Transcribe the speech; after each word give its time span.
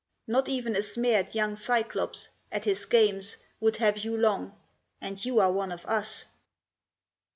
Not 0.25 0.49
even 0.49 0.75
a 0.75 0.81
smeared 0.81 1.35
young 1.35 1.55
Cyclops 1.55 2.29
at 2.51 2.65
his 2.65 2.87
games 2.87 3.37
Would 3.59 3.75
have 3.75 3.99
you 3.99 4.17
long, 4.17 4.57
and 4.99 5.23
you 5.23 5.37
are 5.37 5.51
one 5.51 5.71
of 5.71 5.85
us. 5.85 6.25